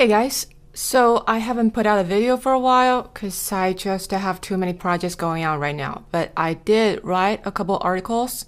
[0.00, 4.10] Hey guys, so I haven't put out a video for a while because I just
[4.12, 6.06] have too many projects going on right now.
[6.10, 8.46] But I did write a couple articles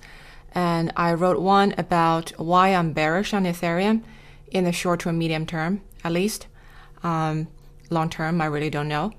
[0.54, 4.02] and I wrote one about why I'm bearish on Ethereum
[4.50, 6.46] in the short to medium term, at least.
[7.02, 7.48] Um,
[7.90, 9.12] long term, I really don't know.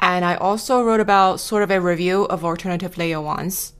[0.00, 3.74] And I also wrote about sort of a review of alternative layer ones.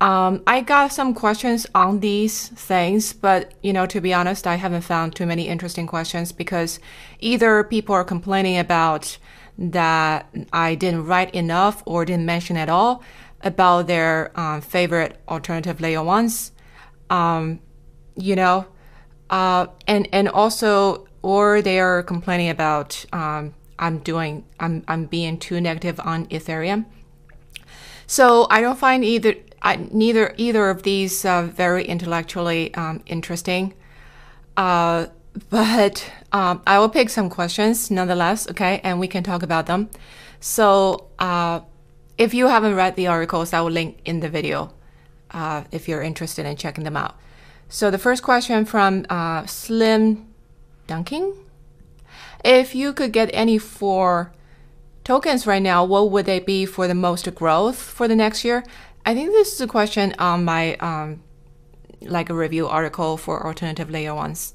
[0.00, 4.56] Um, I got some questions on these things, but you know, to be honest, I
[4.56, 6.80] haven't found too many interesting questions because
[7.20, 9.16] either people are complaining about
[9.58, 13.02] that I didn't write enough or didn't mention at all
[13.42, 16.52] about their um, favorite alternative layer ones,
[17.08, 17.60] um,
[18.16, 18.66] you know,
[19.30, 25.38] uh, and and also or they are complaining about um, I'm doing I'm I'm being
[25.38, 26.84] too negative on Ethereum.
[28.06, 33.74] So I don't find either I, neither either of these uh, very intellectually um, interesting.
[34.56, 35.06] Uh,
[35.50, 39.90] but um, I will pick some questions nonetheless, okay, and we can talk about them.
[40.40, 41.60] So uh,
[42.16, 44.72] if you haven't read the articles, I will link in the video
[45.30, 47.16] uh, if you're interested in checking them out.
[47.68, 50.26] So the first question from uh, Slim
[50.86, 51.34] Dunking.
[52.44, 54.32] If you could get any four
[55.04, 58.62] tokens right now, what would they be for the most growth for the next year?
[59.06, 61.22] I think this is a question on my um,
[62.00, 64.54] like a review article for alternative layer ones.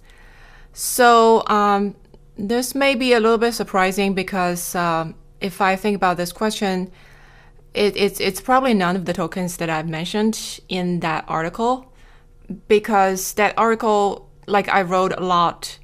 [0.73, 1.95] So um,
[2.37, 6.91] this may be a little bit surprising because um, if I think about this question,
[7.73, 11.93] it, it's it's probably none of the tokens that I've mentioned in that article
[12.67, 15.79] because that article, like I wrote a lot,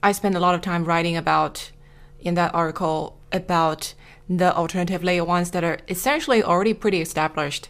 [0.00, 1.72] I spent a lot of time writing about
[2.20, 3.94] in that article about
[4.28, 7.68] the alternative layer ones that are essentially already pretty established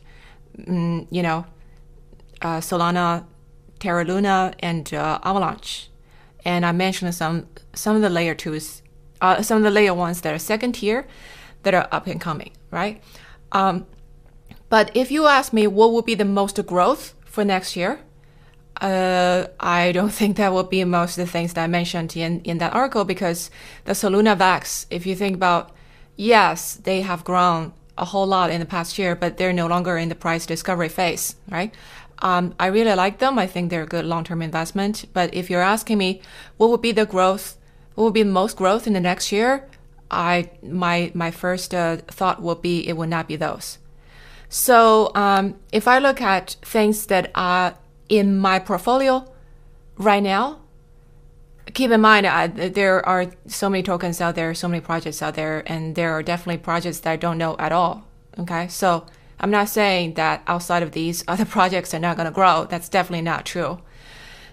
[0.58, 1.46] mm, you know,
[2.40, 3.24] uh, Solana,
[3.78, 5.90] Terra Luna, and uh, Avalanche.
[6.44, 8.82] And I mentioned some some of the layer twos,
[9.20, 11.06] uh, some of the layer ones that are second tier,
[11.62, 13.02] that are up and coming, right?
[13.52, 13.86] Um,
[14.68, 18.00] but if you ask me what would be the most growth for next year,
[18.80, 22.40] uh, I don't think that will be most of the things that I mentioned in,
[22.40, 23.50] in that article because
[23.84, 25.70] the Soluna Vax, if you think about,
[26.16, 29.96] yes, they have grown a whole lot in the past year, but they're no longer
[29.96, 31.74] in the price discovery phase, right?
[32.20, 33.38] Um, I really like them.
[33.38, 35.06] I think they're a good long-term investment.
[35.12, 36.22] But if you're asking me,
[36.56, 37.58] what would be the growth?
[37.94, 39.68] What would be the most growth in the next year?
[40.10, 43.78] I my my first uh, thought would be it would not be those.
[44.48, 47.74] So um, if I look at things that are
[48.08, 49.26] in my portfolio
[49.96, 50.60] right now,
[51.74, 52.26] keep in mind
[52.74, 56.22] there are so many tokens out there, so many projects out there, and there are
[56.22, 58.04] definitely projects that I don't know at all.
[58.38, 59.06] Okay, so
[59.40, 62.66] I'm not saying that outside of these other projects are not going to grow.
[62.68, 63.80] That's definitely not true.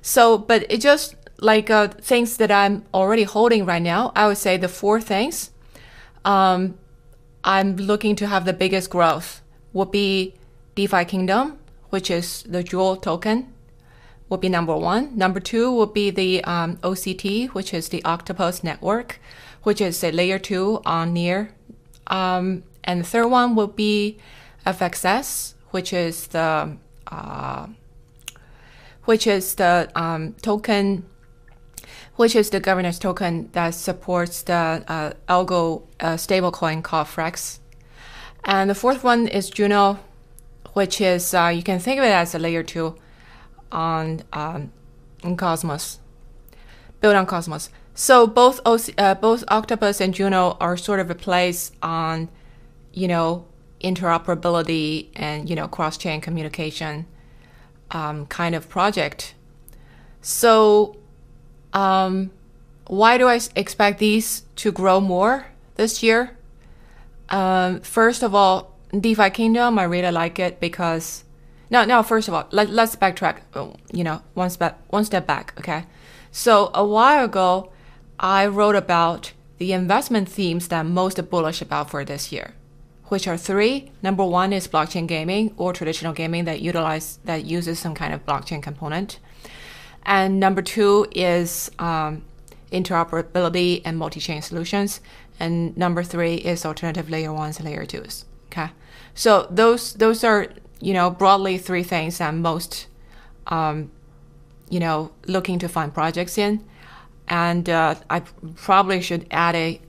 [0.02, 4.38] So, but it just like uh, things that I'm already holding right now, I would
[4.38, 5.52] say the four things
[6.26, 6.78] um,
[7.44, 9.42] I'm looking to have the biggest growth
[9.74, 10.36] would be
[10.76, 11.58] DeFi Kingdom,
[11.90, 13.54] which is the Jewel token
[14.30, 15.18] would be number one.
[15.18, 19.20] Number two would be the um, OCT, which is the Octopus Network,
[19.64, 21.54] which is a layer two on Near.
[22.08, 24.20] Um, and the third one would be
[24.66, 27.68] FXS, which is the uh,
[29.06, 31.04] which is the um, token,
[32.16, 34.54] which is the governance token that supports the
[34.88, 37.58] uh, algo uh, stablecoin called Frax.
[38.44, 40.00] And the fourth one is Juno,
[40.74, 42.96] which is uh, you can think of it as a layer two
[43.72, 44.72] on um,
[45.38, 46.00] Cosmos,
[47.02, 47.70] built on Cosmos.
[47.94, 52.30] So both OC, uh, both Octopus and Juno are sort of a place on,
[52.94, 53.46] you know,
[53.82, 57.06] interoperability and you know cross-chain communication
[57.92, 59.34] um, kind of project.
[60.22, 60.98] So,
[61.74, 62.32] um,
[62.88, 66.38] why do I expect these to grow more this year?
[67.30, 71.24] Um, first of all, DeFi Kingdom, I really like it because
[71.70, 73.42] now, now, first of all, let, let's backtrack.
[73.54, 75.54] Oh, you know, one step one step back.
[75.60, 75.86] Okay,
[76.32, 77.72] so a while ago,
[78.20, 82.54] I wrote about the investment themes that I'm most bullish about for this year,
[83.06, 83.92] which are three.
[84.02, 88.26] Number one is blockchain gaming or traditional gaming that utilize that uses some kind of
[88.26, 89.20] blockchain component,
[90.04, 92.24] and number two is um,
[92.72, 95.02] interoperability and multi-chain solutions,
[95.40, 98.26] and number three is alternative layer ones and layer twos.
[98.52, 98.72] Okay,
[99.14, 100.48] so those those are
[100.80, 102.88] you know, broadly three things I'm most,
[103.48, 103.92] um,
[104.70, 106.64] you know, looking to find projects in.
[107.28, 108.22] And uh, I
[108.56, 109.80] probably should add a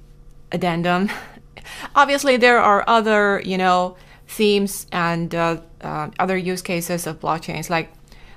[0.52, 1.10] addendum.
[1.94, 3.96] Obviously, there are other, you know,
[4.26, 7.70] themes and uh, uh, other use cases of blockchains.
[7.70, 7.92] Like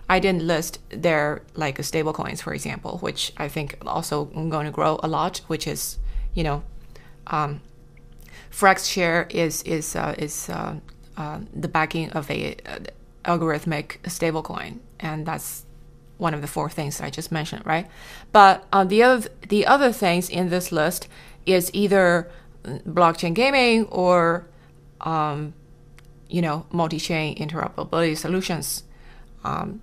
[0.09, 4.71] I didn't list their like stable coins, for example, which I think also going to
[4.71, 5.97] grow a lot, which is,
[6.33, 6.63] you know,
[7.27, 7.61] um,
[8.51, 10.75] Frax share is is uh, is uh,
[11.18, 12.80] uh, the backing of a uh,
[13.25, 15.65] algorithmic stablecoin, and that's
[16.18, 17.88] one of the four things I just mentioned, right?
[18.31, 21.07] But uh, the other the other things in this list
[21.45, 22.31] is either
[22.88, 24.48] blockchain gaming or
[25.01, 25.54] um,
[26.30, 28.83] you know multi-chain interoperability solutions,
[29.44, 29.81] um,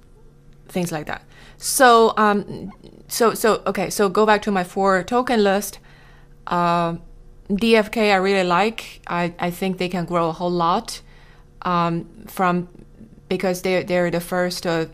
[0.69, 1.23] things like that.
[1.59, 2.73] So um,
[3.09, 3.91] so so okay.
[3.91, 5.79] So go back to my four token list.
[6.47, 6.97] Uh,
[7.51, 9.01] DFK I really like.
[9.07, 11.03] I, I think they can grow a whole lot
[11.63, 12.69] um, from
[13.29, 14.67] because they're they're the first.
[14.67, 14.87] Uh,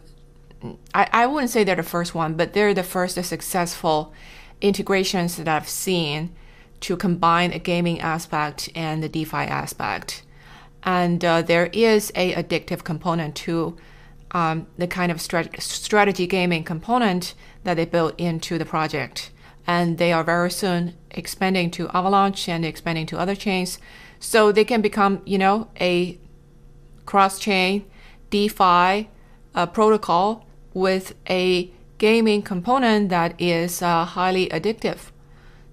[0.94, 4.12] I I wouldn't say they're the first one, but they're the first successful
[4.60, 6.34] integrations that I've seen
[6.80, 10.22] to combine a gaming aspect and the DeFi aspect.
[10.82, 13.76] And uh, there is a addictive component to
[14.30, 17.34] um, the kind of strat- strategy gaming component
[17.64, 19.30] that they built into the project.
[19.66, 23.78] And they are very soon expanding to Avalanche and expanding to other chains.
[24.20, 26.18] So they can become, you know, a
[27.06, 27.84] cross-chain
[28.30, 29.08] DeFi
[29.54, 30.44] uh, protocol
[30.74, 35.10] with a gaming component that is uh, highly addictive.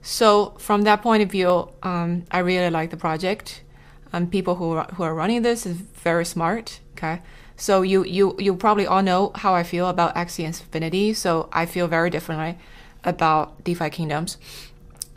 [0.02, 3.64] So from that point of view, um, I really like the project.
[4.12, 6.80] And people who are, who are running this is very smart.
[6.96, 7.22] Okay,
[7.58, 11.14] so you you you probably all know how I feel about Axie Infinity.
[11.14, 12.60] So I feel very differently
[13.04, 14.38] about DeFi Kingdoms.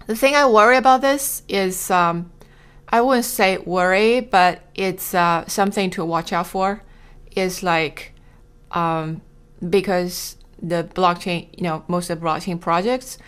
[0.07, 2.31] The thing I worry about this is um,
[2.88, 6.83] I wouldn't say worry, but it's uh, something to watch out for.
[7.35, 8.12] Is like
[8.71, 9.21] um,
[9.69, 13.19] because the blockchain, you know, most of the blockchain projects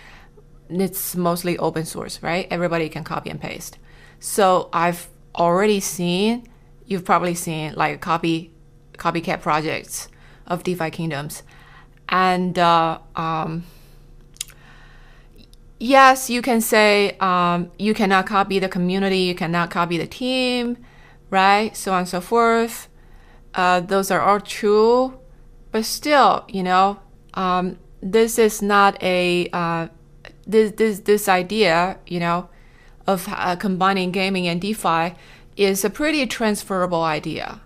[0.70, 2.46] it's mostly open source, right?
[2.50, 3.78] Everybody can copy and paste.
[4.20, 6.46] So I've already seen,
[6.86, 8.52] you've probably seen like copy
[8.96, 10.08] copycat projects
[10.46, 11.42] of DeFi kingdoms,
[12.08, 13.64] and uh, um,
[15.78, 20.78] yes, you can say um, you cannot copy the community, you cannot copy the team,
[21.30, 21.76] right?
[21.76, 22.88] So on and so forth.
[23.54, 25.18] Uh, those are all true,
[25.72, 27.00] but still, you know,
[27.34, 29.88] um, this is not a uh,
[30.46, 32.48] this this this idea, you know,
[33.06, 35.14] of uh, combining gaming and DeFi
[35.56, 37.60] is a pretty transferable idea.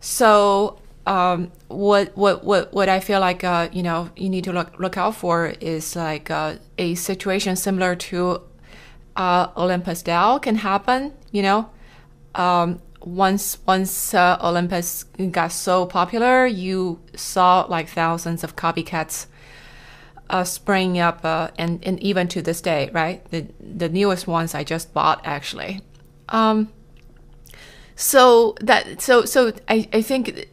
[0.00, 4.52] So um, what what what what I feel like uh, you know you need to
[4.52, 8.42] look look out for is like uh, a situation similar to
[9.16, 11.14] uh, Olympus DAO can happen.
[11.32, 11.70] You know,
[12.34, 19.26] um, once once uh, Olympus got so popular, you saw like thousands of copycats
[20.28, 23.24] uh, springing up, uh, and and even to this day, right?
[23.30, 25.80] The the newest ones I just bought actually.
[26.28, 26.68] Um,
[28.00, 30.46] so that so so I, I think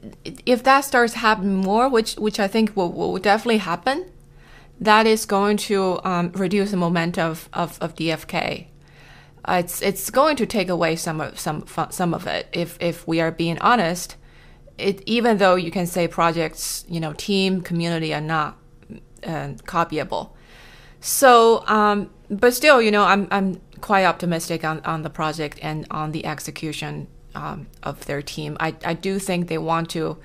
[0.48, 4.10] if that starts happening more, which which I think will, will definitely happen,
[4.82, 8.66] that is going to um, reduce the momentum of, of, of DFK.
[9.48, 13.08] Uh, it's it's going to take away some of some some of it if if
[13.08, 14.16] we are being honest.
[14.80, 18.58] It even though you can say projects, you know, team, community are not
[19.24, 20.32] uh, copyable.
[21.00, 25.86] So, um, but still, you know, I'm I'm quite optimistic on, on the project and
[25.92, 28.58] on the execution um, of their team.
[28.60, 30.18] I, I do think they want to,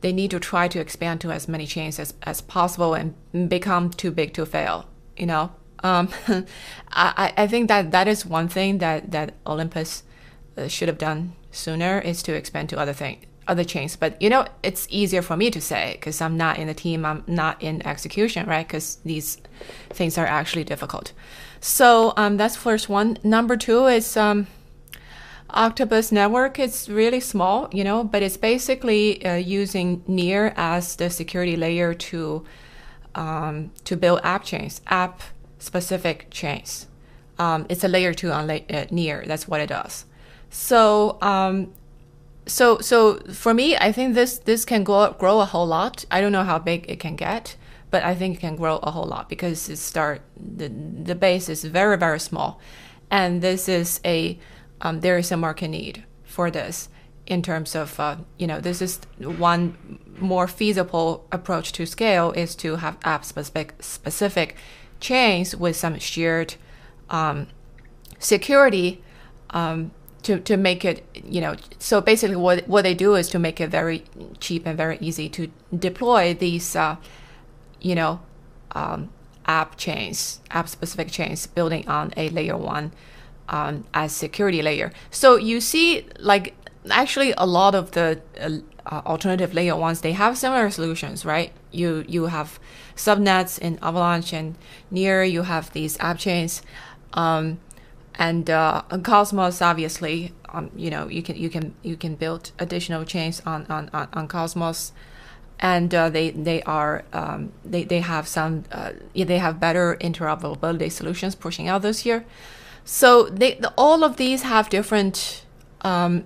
[0.00, 3.14] they need to try to expand to as many chains as, as possible and
[3.48, 4.86] become too big to fail.
[5.16, 5.52] You know,
[5.82, 6.08] um,
[6.90, 10.02] I I think that that is one thing that that Olympus
[10.56, 13.96] uh, should have done sooner is to expand to other things other chains.
[13.96, 17.04] But you know, it's easier for me to say because I'm not in the team,
[17.04, 18.66] I'm not in execution, right?
[18.66, 19.38] Because these
[19.90, 21.12] things are actually difficult.
[21.60, 23.18] So um, that's first one.
[23.22, 24.46] Number two is um,
[25.54, 26.58] Octopus Network.
[26.58, 31.94] is really small, you know, but it's basically uh, using Near as the security layer
[31.94, 32.44] to
[33.14, 35.22] um, to build app chains, app
[35.58, 36.86] specific chains.
[37.38, 39.24] Um, it's a layer two on la- uh, Near.
[39.26, 40.04] That's what it does.
[40.50, 41.72] So um,
[42.46, 46.04] so so for me, I think this this can grow grow a whole lot.
[46.10, 47.56] I don't know how big it can get,
[47.90, 51.48] but I think it can grow a whole lot because it start the the base
[51.48, 52.60] is very very small,
[53.10, 54.38] and this is a
[54.80, 56.88] um, there is a market need for this
[57.26, 62.54] in terms of uh, you know this is one more feasible approach to scale is
[62.54, 64.56] to have app specific specific
[64.98, 66.54] chains with some shared
[67.08, 67.46] um,
[68.18, 69.02] security
[69.50, 69.90] um,
[70.22, 73.60] to, to make it you know so basically what what they do is to make
[73.60, 74.04] it very
[74.40, 76.96] cheap and very easy to deploy these uh,
[77.80, 78.20] you know
[78.72, 79.10] um,
[79.46, 82.92] app chains app specific chains building on a layer one
[83.50, 86.54] um, as security layer so you see like
[86.88, 88.50] actually a lot of the uh,
[88.86, 91.52] uh, alternative layer ones, they have similar solutions, right?
[91.70, 92.58] You you have
[92.96, 94.56] subnets in Avalanche and
[94.90, 95.22] Near.
[95.22, 96.62] You have these app chains,
[97.12, 97.60] um,
[98.14, 100.32] and uh, Cosmos obviously.
[100.52, 104.08] Um, you know you can you can you can build additional chains on on on,
[104.12, 104.92] on Cosmos,
[105.60, 110.90] and uh, they they are um, they they have some uh, they have better interoperability
[110.90, 112.24] solutions pushing out this year.
[112.84, 115.44] So they the, all of these have different
[115.82, 116.24] um,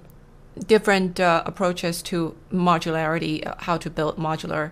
[0.66, 4.70] different uh, approaches to modularity, uh, how to build modular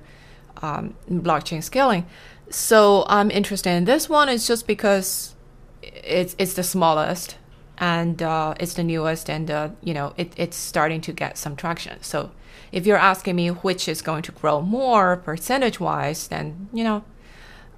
[0.63, 2.07] um, blockchain scaling.
[2.51, 4.29] So I'm interested in this one.
[4.29, 5.35] It's just because
[5.83, 7.37] it's it's the smallest
[7.79, 11.57] and uh, it's the newest, and uh, you know it, it's starting to get some
[11.57, 12.03] traction.
[12.03, 12.31] So
[12.71, 17.05] if you're asking me which is going to grow more percentage wise, then you know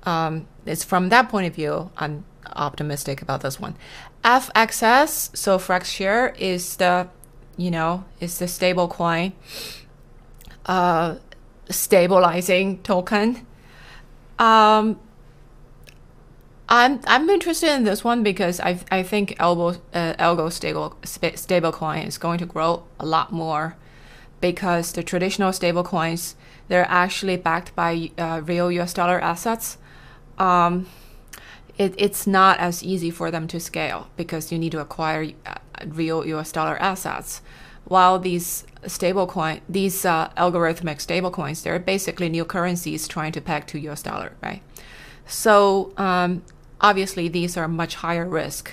[0.02, 1.90] um, it's from that point of view.
[1.96, 3.74] I'm optimistic about this one.
[4.24, 7.08] FXS, so FraxShare is the
[7.56, 9.32] you know, is the stable coin
[10.66, 11.16] uh,
[11.68, 13.46] stabilizing token.
[14.38, 14.98] Um,
[16.68, 21.72] I'm I'm interested in this one because I I think Elbow uh, Algo stable stable
[21.72, 23.76] coin is going to grow a lot more
[24.40, 26.36] because the traditional stable coins
[26.68, 29.76] they're actually backed by uh, real US dollar assets.
[30.38, 30.86] Um,
[31.76, 35.54] it, it's not as easy for them to scale because you need to acquire uh,
[35.86, 37.42] real US dollar assets.
[37.84, 43.78] While these stablecoin, these uh, algorithmic stablecoins, they're basically new currencies trying to peg to
[43.90, 44.62] US dollar, right?
[45.26, 46.42] So um,
[46.80, 48.72] obviously these are much higher risk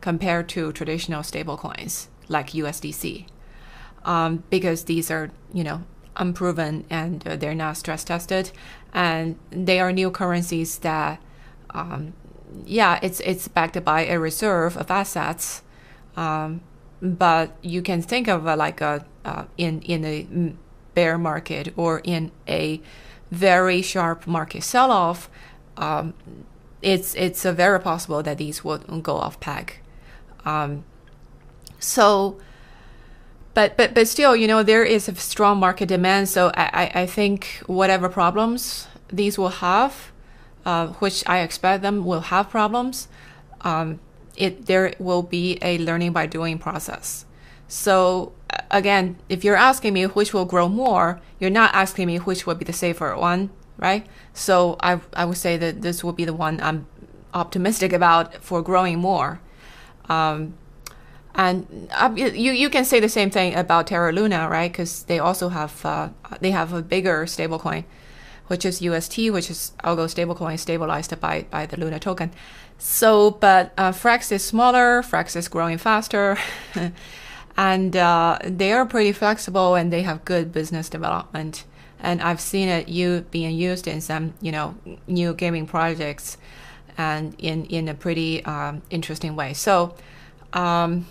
[0.00, 3.26] compared to traditional stablecoins like USDC,
[4.04, 5.82] um, because these are you know
[6.16, 8.52] unproven and uh, they're not stress tested,
[8.92, 11.20] and they are new currencies that
[11.74, 12.14] um,
[12.64, 15.62] yeah, it's it's backed by a reserve of assets,
[16.16, 16.60] um,
[17.02, 20.26] but you can think of a, like a uh, in in a
[20.94, 22.80] bear market or in a
[23.30, 25.28] very sharp market sell-off.
[25.76, 26.14] Um,
[26.80, 29.80] it's it's very possible that these would go off peg.
[30.44, 30.84] Um,
[31.80, 32.38] so,
[33.54, 36.28] but but but still, you know, there is a strong market demand.
[36.28, 40.12] So I, I think whatever problems these will have
[40.64, 43.08] uh, which I expect them will have problems,
[43.62, 44.00] um,
[44.36, 47.24] it there will be a learning by doing process.
[47.68, 48.32] So
[48.70, 52.54] again, if you're asking me which will grow more, you're not asking me which will
[52.54, 54.06] be the safer one, right?
[54.32, 56.86] So I I would say that this will be the one I'm
[57.32, 59.40] optimistic about for growing more.
[60.08, 60.54] Um,
[61.34, 64.70] and uh, you you can say the same thing about Terra Luna, right?
[64.70, 66.08] Because they also have uh,
[66.40, 67.84] they have a bigger stablecoin
[68.48, 72.30] which is UST, which is algo stablecoin stabilized by, by the Luna token.
[72.78, 76.36] So, but uh, Frax is smaller, Frax is growing faster,
[77.56, 81.64] and uh, they are pretty flexible and they have good business development.
[82.00, 84.74] And I've seen it you being used in some, you know,
[85.06, 86.36] new gaming projects,
[86.98, 89.54] and in in a pretty um, interesting way.
[89.54, 89.94] So,
[90.52, 91.06] um,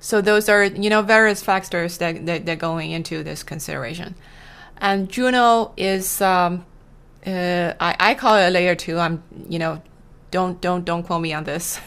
[0.00, 4.14] so those are you know various factors that, that that going into this consideration.
[4.78, 6.64] And Juno is, um,
[7.26, 8.98] uh, I, I call it a layer two.
[8.98, 9.82] I'm, you know,
[10.30, 11.80] don't don't don't quote me on this,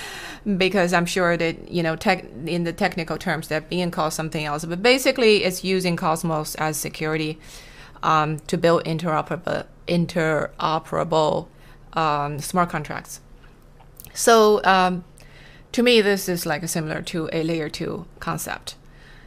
[0.56, 4.44] because I'm sure that you know, tech in the technical terms, that being called something
[4.44, 4.64] else.
[4.64, 7.38] But basically, it's using Cosmos as security
[8.02, 11.46] um, to build interoperable interoperable
[11.92, 13.20] um, smart contracts.
[14.14, 15.04] So um,
[15.72, 18.76] to me, this is like similar to a layer two concept.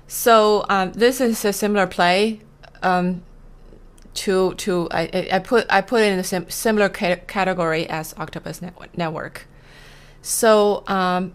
[0.08, 2.42] So um, this is a similar play
[2.86, 3.24] um,
[4.14, 8.14] to to I, I put I put it in a sim similar ca category as
[8.18, 9.48] Octopus net network.
[10.22, 11.34] So um,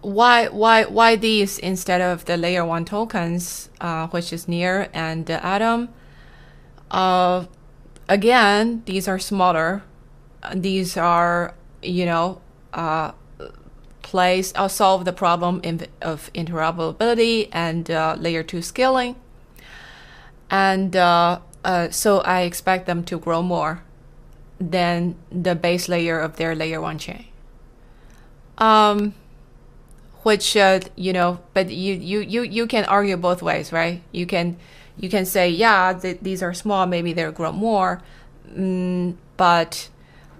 [0.00, 5.26] why why why these instead of the layer one tokens, uh, which is Near and
[5.26, 5.90] the atom?
[6.90, 7.46] Uh,
[8.08, 9.82] again, these are smaller.
[10.54, 12.40] These are you know
[12.72, 13.12] uh,
[14.02, 19.14] place uh, solve the problem in, of interoperability and uh, layer two scaling
[20.50, 23.82] and uh, uh, so I expect them to grow more
[24.60, 27.26] than the base layer of their layer one chain.
[28.58, 29.14] Um,
[30.22, 34.02] which uh, you know, but you, you you you can argue both ways, right?
[34.12, 34.56] You can
[34.96, 38.02] you can say, yeah, th these are small, maybe they'll grow more,
[38.52, 39.88] mm, but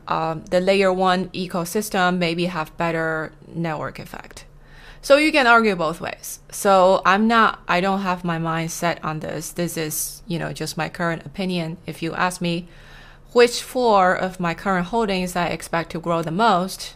[0.09, 4.45] um, the layer one ecosystem maybe have better network effect.
[5.09, 6.41] So you can argue both ways.
[6.53, 9.53] So I'm not, I don't have my mind set on this.
[9.53, 11.79] This is, you know, just my current opinion.
[11.87, 12.69] If you ask me
[13.33, 16.95] which four of my current holdings I expect to grow the most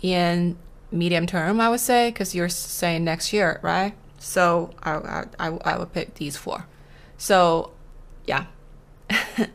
[0.00, 0.58] in
[0.90, 3.94] medium term, I would say, because you're saying next year, right?
[4.18, 6.66] So I, I, I, I would pick these four.
[7.18, 7.70] So
[8.26, 8.46] yeah.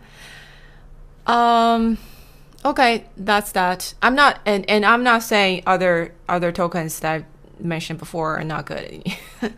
[1.27, 1.97] um
[2.63, 3.93] okay, that's that.
[4.01, 7.25] I'm not and, and I'm not saying other other tokens that
[7.59, 9.03] mentioned before are not good.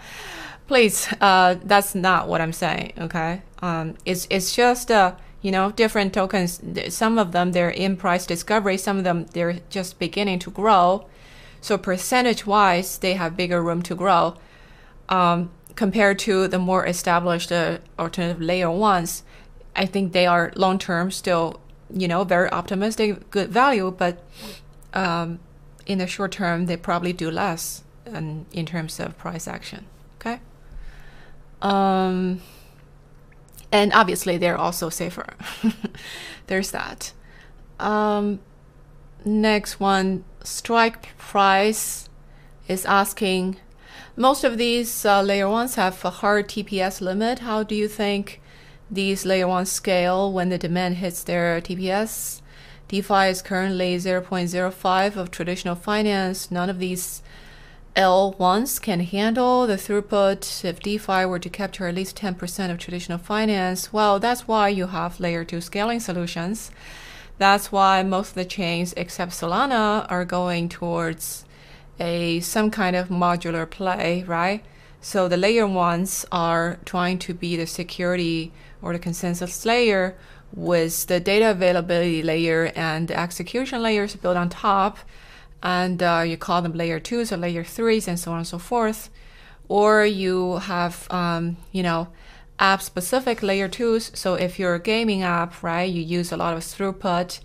[0.67, 3.41] Please, uh that's not what I'm saying, okay?
[3.61, 6.61] Um it's it's just uh you know different tokens.
[6.89, 8.77] Some of them they're in price discovery.
[8.77, 11.07] Some of them they're just beginning to grow.
[11.61, 14.35] So percentage wise they have bigger room to grow
[15.09, 19.23] um, compared to the more established uh, alternative layer ones.
[19.75, 21.59] I think they are long term still
[21.93, 24.23] you know very optimistic good value but
[24.93, 25.39] um,
[25.85, 29.85] in the short term they probably do less in, in terms of price action
[30.19, 30.39] okay
[31.61, 32.41] um,
[33.71, 35.33] and obviously they're also safer.
[36.47, 37.13] There's that.
[37.79, 38.39] Um,
[39.23, 42.09] next one, strike price
[42.67, 43.57] is asking.
[44.15, 47.39] Most of these uh, layer ones have a hard TPS limit.
[47.39, 48.41] How do you think
[48.91, 52.41] these layer ones scale when the demand hits their TPS?
[52.87, 56.49] DeFi is currently 0.05 of traditional finance.
[56.49, 57.21] None of these
[57.95, 63.17] L1s can handle the throughput if DeFi were to capture at least 10% of traditional
[63.17, 63.91] finance.
[63.91, 66.71] Well, that's why you have layer 2 scaling solutions.
[67.39, 71.45] That's why most of the chains except Solana are going towards
[71.99, 74.63] a some kind of modular play, right?
[75.01, 80.15] So the layer ones are trying to be the security or the consensus layer
[80.53, 84.99] with the data availability layer and the execution layers built on top
[85.61, 88.57] and uh, you call them layer twos or layer threes and so on and so
[88.57, 89.09] forth.
[89.67, 92.07] Or you have, um, you know,
[92.57, 94.11] app specific layer twos.
[94.13, 97.39] So if you're a gaming app, right, you use a lot of throughput,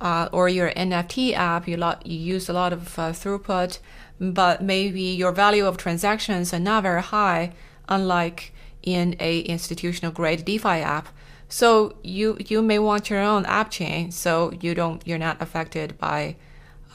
[0.00, 3.78] uh, or you're NFT app, you, you use a lot of uh, throughput,
[4.20, 7.52] but maybe your value of transactions are not very high,
[7.88, 11.08] unlike in a institutional grade DeFi app.
[11.48, 15.98] So you you may want your own app chain, so you don't you're not affected
[15.98, 16.36] by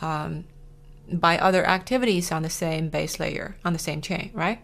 [0.02, 0.46] um,
[1.14, 4.60] by other activities on the same base layer on the same chain, right?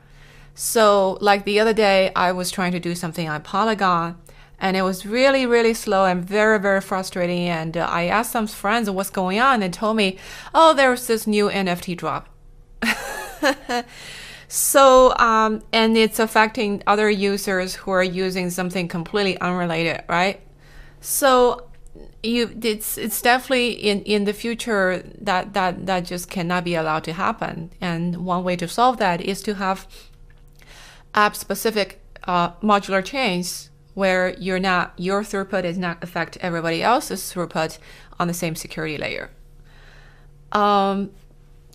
[0.53, 4.17] So, like the other day, I was trying to do something on Polygon,
[4.57, 7.49] and it was really, really slow and very, very frustrating.
[7.49, 10.17] And uh, I asked some friends what's going on, and told me,
[10.53, 12.29] "Oh, there's this new NFT drop."
[14.47, 20.39] so, um, and it's affecting other users who are using something completely unrelated, right?
[21.01, 21.67] So
[22.23, 27.03] you it's it's definitely in in the future that that that just cannot be allowed
[27.05, 27.71] to happen.
[27.79, 29.87] And one way to solve that is to have
[31.13, 37.21] app specific uh, modular chains where you're not your throughput is not affect everybody else's
[37.33, 37.77] throughput
[38.19, 39.29] on the same security layer.
[40.51, 41.11] Um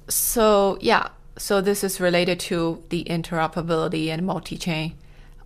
[0.09, 1.09] so yeah.
[1.39, 4.95] So this is related to the interoperability and multi-chain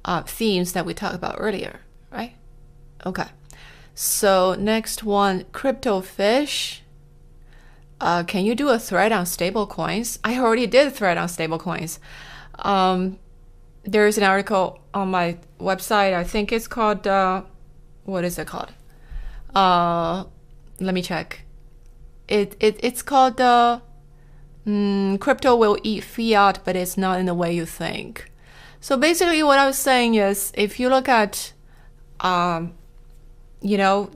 [0.04, 2.34] uh, themes that we talked about earlier right?
[3.06, 3.26] Okay
[3.94, 6.82] so next one, crypto fish.
[8.00, 10.18] Uh, can you do a thread on stablecoins?
[10.24, 11.98] I already did a thread on stablecoins.
[12.58, 13.18] Um,
[13.84, 16.12] there's an article on my website.
[16.12, 17.42] I think it's called uh,
[18.04, 18.72] what is it called?
[19.54, 20.24] Uh,
[20.80, 21.42] let me check.
[22.28, 23.80] It it it's called uh,
[24.66, 28.30] mm, crypto will eat fiat, but it's not in the way you think.
[28.80, 31.52] So basically, what I was saying is, if you look at
[32.20, 32.74] um,
[33.64, 34.10] you know,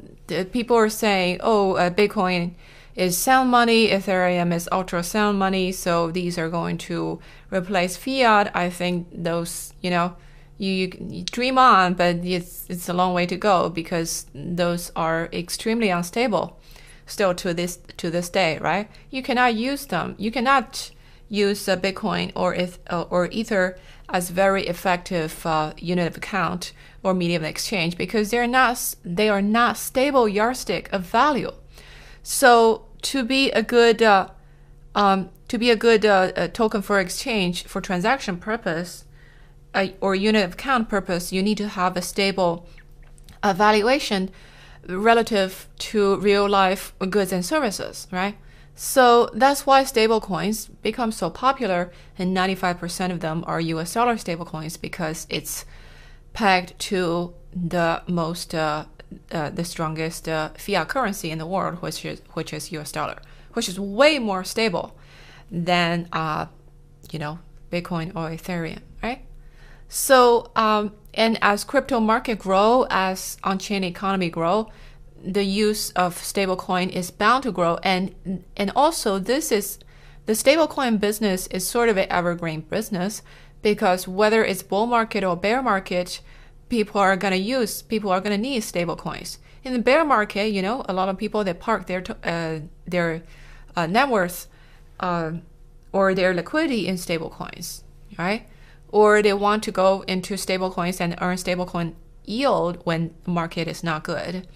[0.52, 2.52] people are saying, oh, uh, Bitcoin
[2.94, 7.18] is sound money, Ethereum is ultra sound money, so these are going to
[7.50, 8.54] replace fiat.
[8.54, 10.16] I think those, you know,
[10.58, 14.92] you, you, you, dream on, but it's it's a long way to go because those
[14.94, 16.58] are extremely unstable
[17.06, 18.90] still to this to this day, right?
[19.10, 20.14] You cannot use them.
[20.18, 20.90] You cannot
[21.28, 22.56] use uh, Bitcoin or
[22.90, 23.78] uh, or Ether
[24.08, 29.28] as very effective uh, unit of account or medium of exchange because they're not they
[29.28, 31.52] are not stable yardstick of value.
[32.22, 34.28] So to be a good uh,
[34.94, 39.04] um, to be a good uh, token for exchange for transaction purpose
[39.74, 42.66] uh, or unit of account purpose, you need to have a stable
[43.44, 44.30] valuation
[44.88, 48.36] relative to real life goods and services, right?
[48.80, 54.80] So that's why stablecoins become so popular, and 95% of them are US dollar stablecoins
[54.80, 55.64] because it's
[56.32, 58.84] pegged to the most, uh,
[59.32, 63.18] uh, the strongest uh, fiat currency in the world, which is which is US dollar,
[63.54, 64.96] which is way more stable
[65.50, 66.46] than, uh,
[67.10, 67.40] you know,
[67.72, 69.22] Bitcoin or Ethereum, right?
[69.88, 74.70] So, um, and as crypto market grow, as on-chain economy grow,
[75.22, 78.14] the use of stablecoin is bound to grow, and
[78.56, 79.78] and also this is
[80.26, 83.22] the stablecoin business is sort of an evergreen business
[83.62, 86.20] because whether it's bull market or bear market,
[86.68, 89.38] people are going to use, people are going to need stablecoins.
[89.64, 93.22] In the bear market, you know, a lot of people they park their uh, their
[93.76, 94.46] uh, net worth
[95.00, 95.32] uh,
[95.92, 97.82] or their liquidity in stablecoins,
[98.18, 98.48] right?
[98.90, 103.82] Or they want to go into stablecoins and earn stablecoin yield when the market is
[103.82, 104.46] not good.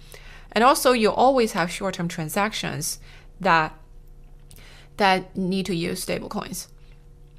[0.53, 2.99] And also, you always have short-term transactions
[3.39, 3.73] that
[4.97, 6.67] that need to use stablecoins.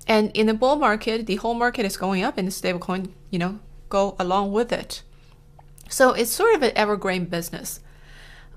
[0.06, 3.38] And in the bull market, the whole market is going up, and the stablecoin, you
[3.38, 5.02] know, go along with it.
[5.88, 7.80] So it's sort of an evergreen business.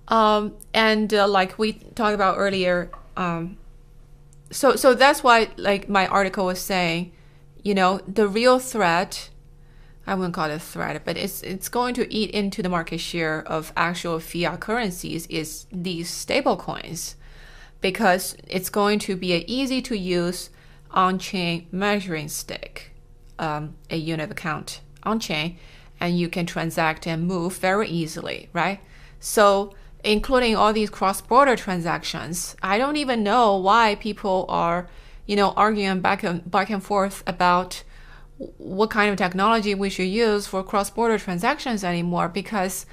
[0.08, 3.58] Um, and uh, like we talked about earlier, um,
[4.50, 7.12] so so that's why like my article was saying,
[7.64, 9.30] you know, the real threat
[10.08, 13.00] I wouldn't call it a threat, but it's it's going to eat into the market
[13.00, 17.18] share of actual fiat currencies is these stable coins
[17.82, 20.50] because it's going to be an easy to use
[20.92, 22.92] on-chain measuring stick,
[23.38, 25.58] um, a unit account on-chain,
[26.00, 28.80] and you can transact and move very easily, right?
[29.20, 34.88] So including all these cross-border transactions, I don't even know why people are,
[35.26, 37.84] you know, arguing back and back and forth about
[38.58, 42.86] what kind of technology we should use for cross-border transactions anymore because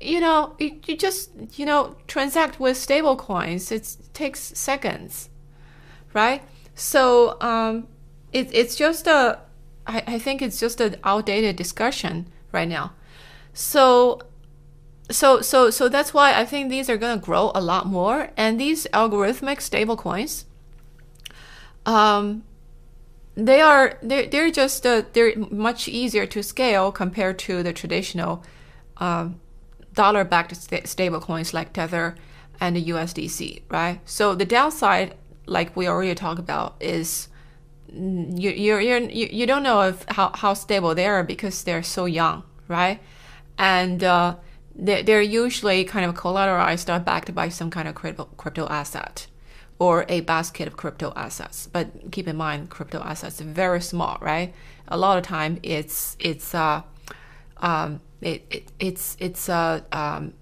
[0.00, 5.28] you know you, just you know transact with stable coins it takes seconds
[6.14, 6.42] right?
[6.74, 7.88] So um,
[8.32, 9.40] it, it's just a
[9.86, 12.94] I, I think it's just an outdated discussion right now.
[13.52, 14.22] So
[15.10, 18.30] so so so that's why i think these are going to grow a lot more
[18.38, 20.46] and these algorithmic stable coins
[21.84, 22.42] um,
[23.36, 28.44] they are they're, they're just uh, they're much easier to scale compared to the traditional
[28.98, 29.40] um,
[29.92, 32.14] dollar-backed st- stable coins like tether
[32.60, 34.00] and the USDC right?
[34.04, 35.16] So the downside
[35.46, 37.28] like we already talked about is
[37.88, 42.04] you you you you don't know if how, how stable they are because they're so
[42.04, 43.00] young right?
[43.58, 44.36] And uh,
[44.74, 49.26] they're, they're usually kind of collateralized or backed by some kind of crypto, crypto asset
[49.78, 51.68] or a basket of crypto assets.
[51.70, 54.54] But keep in mind, crypto assets are very small, right?
[54.88, 56.82] A lot of time it's it's uh,
[57.58, 60.34] um, it, it it's it's uh, um,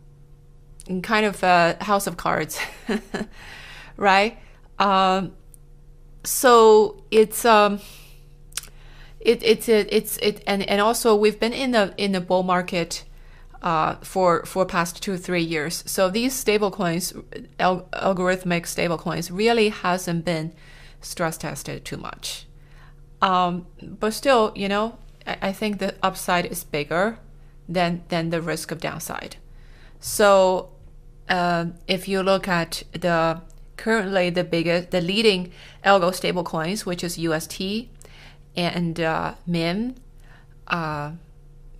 [1.03, 2.59] kind of a house of cards,
[3.97, 4.39] right?
[4.79, 5.33] Um,
[6.25, 7.81] so it's um,
[9.21, 12.43] it it's it, it's it and and also we've been in the in the bull
[12.43, 13.05] market
[13.63, 15.85] uh, for for past two three years.
[15.87, 17.23] So these stablecoins,
[17.59, 20.53] al- algorithmic stablecoins, really hasn't been
[21.01, 22.47] stress tested too much.
[23.21, 27.19] Um, but still, you know, I, I think the upside is bigger
[27.69, 29.37] than than the risk of downside.
[30.01, 30.71] So
[31.29, 33.41] uh, if you look at the
[33.77, 35.53] currently the biggest, the leading
[35.85, 37.89] algo stablecoins, which is UST
[38.57, 39.95] and uh, MIM.
[40.67, 41.13] Uh,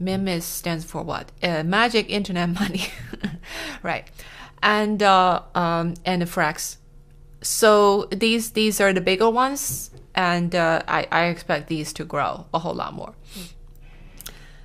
[0.01, 1.31] MIMIS stands for what?
[1.43, 2.87] Uh, Magic Internet Money,
[3.83, 4.11] right?
[4.63, 6.77] And uh, um, and Frax.
[7.41, 12.47] So these these are the bigger ones, and uh, I I expect these to grow
[12.55, 13.15] a whole lot more.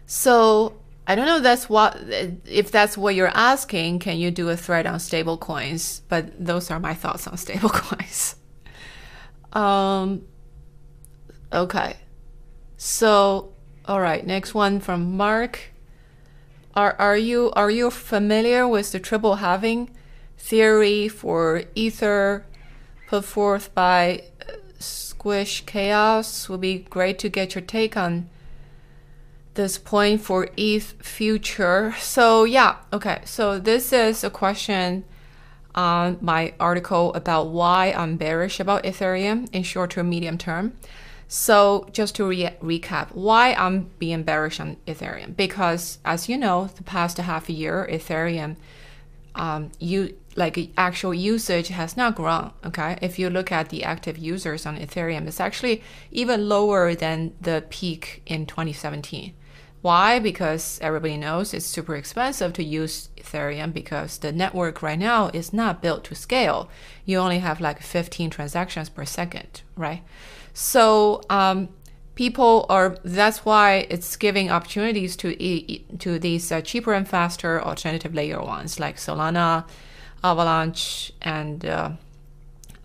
[0.05, 0.73] So
[1.07, 1.39] I don't know.
[1.39, 1.97] That's what
[2.45, 3.99] if that's what you're asking.
[3.99, 6.01] Can you do a thread on stable coins?
[6.09, 8.35] But those are my thoughts on stable coins.
[9.53, 10.23] um.
[11.51, 11.95] Okay.
[12.77, 13.53] So
[13.87, 15.71] all right, next one from Mark.
[16.75, 19.89] Are are you are you familiar with the triple halving
[20.37, 22.45] theory for Ether
[23.07, 26.49] put forth by uh, Squish Chaos?
[26.49, 28.29] Would be great to get your take on
[29.53, 31.95] this point for ETH future.
[31.99, 33.21] So yeah, okay.
[33.23, 35.05] So this is a question
[35.73, 40.73] on my article about why I'm bearish about Ethereum in short to medium term.
[41.27, 45.35] So just to re recap, why I'm being bearish on Ethereum?
[45.35, 48.55] Because as you know, the past half a year, Ethereum,
[49.35, 52.51] um, you like actual usage has not grown.
[52.65, 57.33] Okay, if you look at the active users on Ethereum, it's actually even lower than
[57.41, 59.33] the peak in 2017.
[59.81, 60.19] Why?
[60.19, 65.53] Because everybody knows it's super expensive to use Ethereum because the network right now is
[65.53, 66.69] not built to scale.
[67.05, 70.03] You only have like 15 transactions per second, right?
[70.53, 71.69] So um,
[72.15, 72.97] people are.
[73.03, 75.35] That's why it's giving opportunities to
[75.99, 79.65] to these uh, cheaper and faster alternative layer ones like Solana,
[80.23, 81.91] Avalanche, and uh,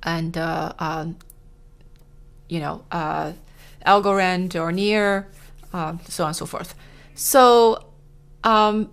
[0.02, 1.16] and uh, um,
[2.48, 3.32] you know uh,
[3.86, 5.28] Algorand or Near,
[5.72, 6.74] uh, so on and so forth.
[7.14, 7.86] So.
[8.44, 8.90] Um,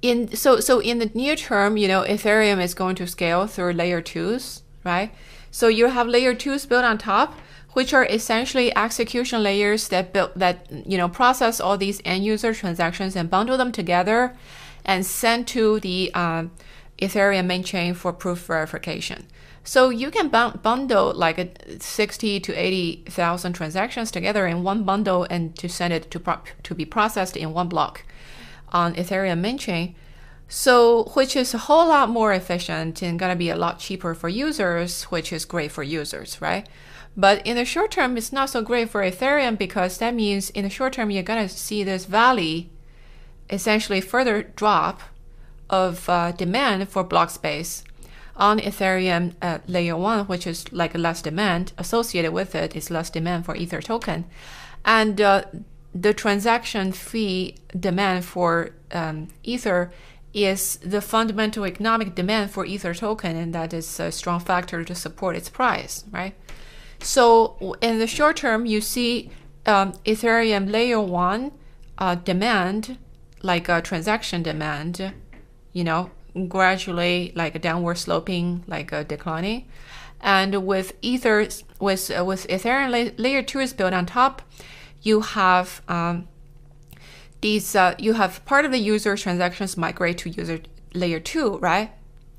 [0.00, 3.72] in so so in the near term, you know, Ethereum is going to scale through
[3.72, 5.12] layer twos, right?
[5.50, 7.34] So you have layer twos built on top,
[7.72, 12.54] which are essentially execution layers that build that you know process all these end user
[12.54, 14.36] transactions and bundle them together
[14.84, 16.52] and send to the um,
[16.98, 19.26] Ethereum main chain for proof verification.
[19.68, 25.54] So you can bundle like a 60 to 80,000 transactions together in one bundle and
[25.58, 28.02] to send it to, to be processed in one block
[28.72, 29.94] on Ethereum main chain.
[30.48, 34.30] So, which is a whole lot more efficient and gonna be a lot cheaper for
[34.30, 36.66] users, which is great for users, right?
[37.14, 40.62] But in the short term, it's not so great for Ethereum because that means in
[40.62, 42.70] the short term, you're gonna see this valley
[43.50, 45.02] essentially further drop
[45.68, 47.84] of uh, demand for block space
[48.38, 53.10] on Ethereum uh, layer one, which is like less demand associated with it is less
[53.10, 54.24] demand for Ether token,
[54.84, 55.42] and uh,
[55.94, 59.90] the transaction fee demand for um, Ether
[60.32, 64.94] is the fundamental economic demand for Ether token, and that is a strong factor to
[64.94, 66.34] support its price, right?
[67.00, 69.30] So in the short term, you see
[69.66, 71.52] um, Ethereum layer one
[71.96, 72.98] uh, demand,
[73.42, 75.12] like a transaction demand,
[75.72, 76.10] you know,
[76.46, 79.66] gradually like a downward sloping, like a declining.
[80.20, 81.48] And with Ether,
[81.80, 84.42] with uh, with Ethereum la layer two is built on top,
[85.02, 86.28] you have um,
[87.40, 87.74] these.
[87.74, 90.60] Uh, you have part of the user transactions migrate to user
[90.92, 91.90] layer two, right?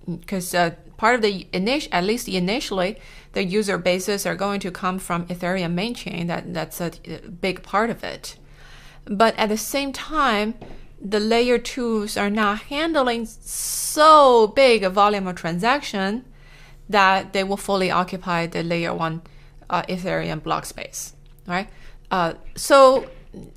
[0.05, 2.97] Because uh, part of the initial, at least initially,
[3.31, 6.27] the user bases are going to come from Ethereum main chain.
[6.27, 6.91] That that's a
[7.41, 8.35] big part of it.
[9.05, 10.55] But at the same time,
[11.01, 16.25] the layer twos are not handling so big a volume of transaction
[16.89, 19.21] that they will fully occupy the layer one
[19.69, 21.13] uh, Ethereum block space,
[21.47, 21.69] right?
[22.11, 23.07] Uh, so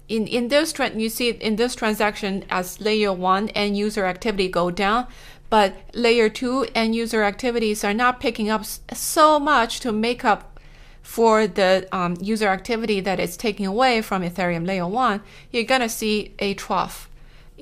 [0.09, 4.49] in in this trend, you see in this transaction as layer one end user activity
[4.49, 5.07] go down,
[5.49, 10.61] but layer two end user activities are not picking up so much to make up
[11.01, 15.23] for the um, user activity that is taking away from Ethereum layer one.
[15.51, 17.09] You're gonna see a trough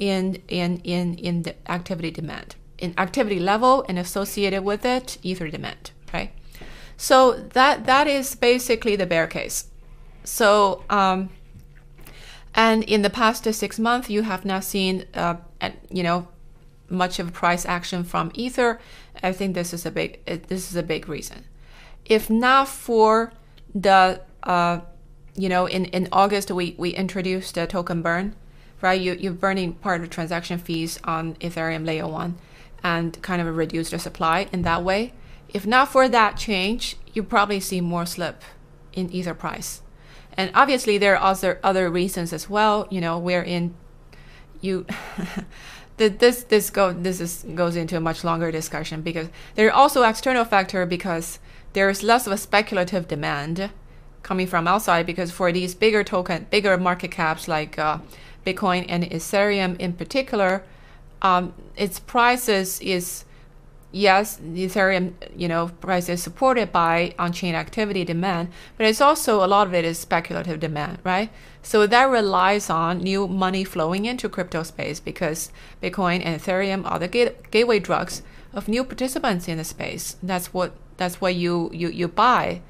[0.01, 2.57] in in in in the activity demand.
[2.79, 6.33] In activity level and associated with it ether demand right?
[6.97, 9.69] So that that is basically the bear case.
[10.25, 11.31] So um,
[12.55, 15.37] and in the past six months you have not seen uh,
[15.91, 16.29] you know
[16.89, 18.81] much of price action from ether.
[19.23, 21.45] I think this is a big this is a big reason.
[22.05, 23.33] If not for
[23.75, 24.81] the uh,
[25.37, 28.35] you know in in august we we introduced the token burn
[28.81, 29.01] right?
[29.01, 32.37] You, you're burning part of the transaction fees on Ethereum layer one
[32.83, 35.13] and kind of reduce the supply in that way.
[35.49, 38.43] If not for that change, you probably see more slip
[38.93, 39.83] in Ether price.
[40.37, 42.87] And obviously there are other other reasons as well.
[42.91, 43.75] You know, wherein
[44.61, 44.87] you
[45.97, 50.03] this this go this is goes into a much longer discussion because there are also
[50.03, 51.39] external factor because
[51.73, 53.71] there's less of a speculative demand
[54.23, 57.99] coming from outside because for these bigger token bigger market caps like uh,
[58.45, 60.65] Bitcoin and Ethereum in particular,
[61.23, 63.25] um, its prices is
[63.93, 69.49] yes, Ethereum you know price is supported by on-chain activity demand, but it's also a
[69.49, 71.31] lot of it is speculative demand, right?
[71.63, 75.51] So that relies on new money flowing into crypto space because
[75.83, 78.23] Bitcoin and Ethereum are the gate, gateway drugs
[78.53, 80.17] of new participants in the space.
[80.23, 82.63] That's what that's what you you you buy,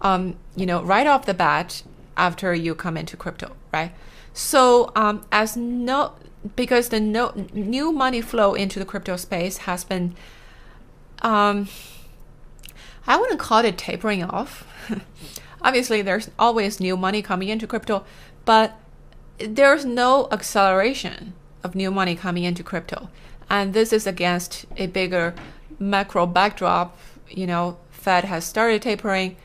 [0.00, 1.82] um, you know, right off the bat
[2.16, 3.92] after you come into crypto, right?
[4.32, 6.12] So um, as no
[6.56, 10.14] because the no, new money flow into the crypto space has been
[11.22, 11.68] um,
[13.06, 14.66] I wouldn't call it tapering off.
[15.62, 18.04] Obviously, there's always new money coming into crypto,
[18.44, 18.78] but
[19.38, 23.08] there's no acceleration of new money coming into crypto.
[23.48, 25.34] And this is against a bigger
[25.78, 26.96] macro backdrop.
[27.28, 29.36] You know, Fed has started tapering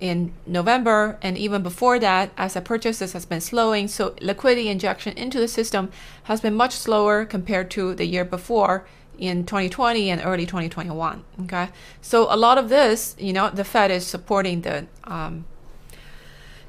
[0.00, 5.16] in November, and even before that, as asset purchases has been slowing, so liquidity injection
[5.16, 5.90] into the system
[6.24, 8.86] has been much slower compared to the year before
[9.18, 11.24] in 2020 and early 2021.
[11.42, 11.68] Okay,
[12.00, 15.44] so a lot of this, you know, the Fed is supporting the um,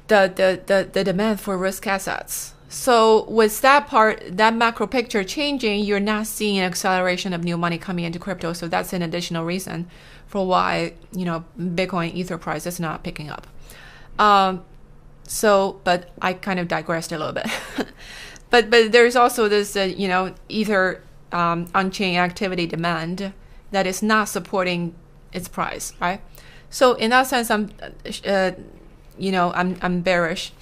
[0.08, 2.54] the, the the the demand for risk assets.
[2.68, 7.56] So with that part, that macro picture changing, you're not seeing an acceleration of new
[7.56, 8.52] money coming into crypto.
[8.52, 9.88] So that's an additional reason
[10.30, 13.48] for why you know Bitcoin Ether price is not picking up.
[14.18, 14.64] Um,
[15.24, 17.48] so, but I kind of digressed a little bit.
[18.50, 23.32] but but there's also this uh, you know Ether um, on-chain activity demand
[23.72, 24.94] that is not supporting
[25.32, 26.20] its price, right?
[26.70, 27.70] So in that sense, I'm
[28.24, 28.52] uh,
[29.18, 30.52] you know I'm I'm bearish,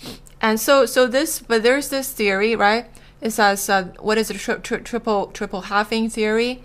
[0.40, 2.86] and so so this but there's this theory, right?
[3.20, 6.62] It says uh, what is the tri tri triple triple halving theory?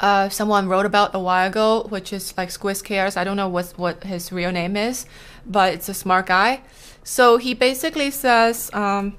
[0.00, 3.16] Uh, someone wrote about a while ago, which is like Squish Chaos.
[3.16, 5.06] I don't know what what his real name is,
[5.46, 6.62] but it's a smart guy.
[7.04, 9.16] So he basically says, um,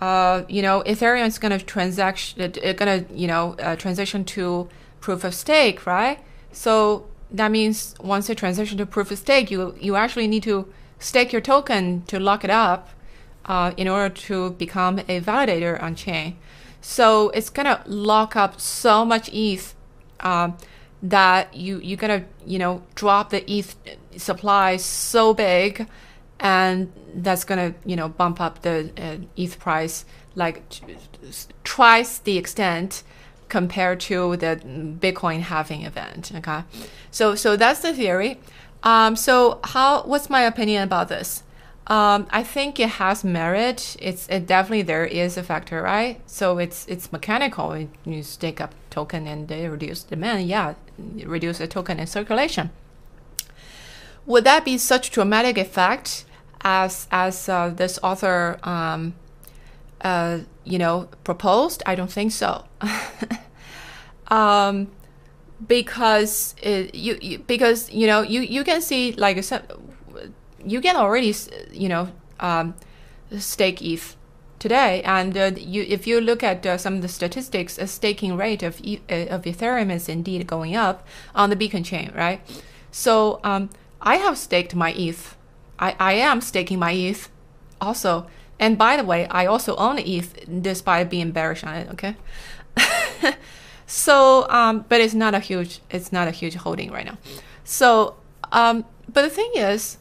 [0.00, 4.68] uh, you know, Ethereum is going to transaction, going to you know uh, transition to
[5.00, 6.18] proof of stake, right?
[6.52, 10.72] So that means once you transition to proof of stake, you you actually need to
[10.98, 12.88] stake your token to lock it up
[13.44, 16.36] uh, in order to become a validator on chain.
[16.80, 19.74] So it's gonna lock up so much ETH
[20.20, 20.56] um,
[21.02, 23.74] that you you're gonna you know drop the ETH
[24.16, 25.86] supply so big,
[26.40, 30.04] and that's gonna you know bump up the uh, ETH price
[30.34, 30.62] like
[31.64, 33.02] twice the extent
[33.48, 34.60] compared to the
[35.00, 36.32] Bitcoin halving event.
[36.34, 36.62] Okay,
[37.10, 38.40] so so that's the theory.
[38.82, 41.42] Um, so how what's my opinion about this?
[41.88, 43.96] Um, I think it has merit.
[43.98, 46.20] It's it definitely there is a factor, right?
[46.26, 47.88] So it's it's mechanical.
[48.04, 50.48] You stake up token and they reduce demand.
[50.48, 50.74] Yeah,
[51.36, 52.70] reduce the token in circulation.
[54.26, 56.24] Would that be such dramatic effect
[56.62, 59.14] as as uh, this author, um,
[60.10, 60.34] uh,
[60.64, 61.82] you know, proposed?
[61.90, 62.50] I don't think so.
[64.38, 64.88] um,
[65.66, 69.36] because it, you, you because you know you you can see like
[70.72, 71.34] you can already,
[71.72, 72.08] you know,
[72.40, 72.74] um,
[73.38, 74.17] stake ETH
[74.58, 75.02] today.
[75.02, 78.62] And uh, you, if you look at uh, some of the statistics, a staking rate
[78.62, 82.40] of, e uh, of Ethereum is indeed going up on the Beacon chain, right?
[82.90, 85.36] So um, I have staked my ETH.
[85.78, 87.28] I, I am staking my ETH
[87.80, 88.26] also.
[88.58, 92.16] And by the way, I also own ETH despite being bearish on it, okay?
[93.86, 97.18] so, um, but it's not a huge, it's not a huge holding right now.
[97.62, 98.16] So,
[98.50, 99.98] um, but the thing is,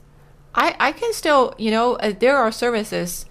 [0.55, 3.25] I, I can still, you know, uh, there are services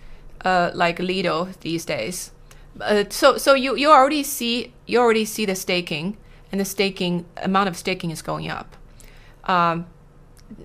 [0.44, 2.33] uh, like Lido these days.
[2.81, 6.16] Uh, so so you, you already see you already see the staking
[6.53, 8.77] and the staking amount of staking is going up.
[9.44, 9.87] Um,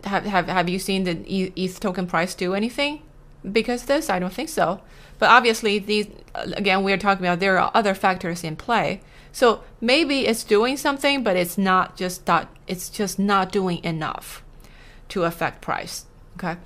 [0.04, 3.02] have, have have you seen the ETH token price do anything
[3.50, 4.10] because this?
[4.10, 4.82] I don't think so.
[5.20, 9.02] But obviously, these again we are talking about there are other factors in play.
[9.32, 14.44] So maybe it's doing something, but it's not just that it's just not doing enough
[15.10, 16.06] to affect price.
[16.38, 16.58] Okay,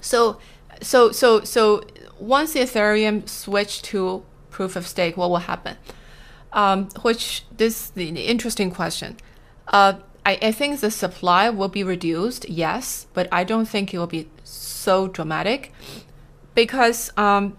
[0.00, 0.38] so
[0.80, 1.82] so so so
[2.18, 5.76] once Ethereum switch to proof of stake, what will happen?
[6.52, 9.16] Um, which this the interesting question.
[9.68, 13.98] Uh, I, I think the supply will be reduced, yes, but I don't think it
[13.98, 15.72] will be so dramatic
[16.54, 17.56] because um,